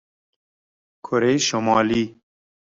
کره 1.05 1.33
شمالی 1.47 2.03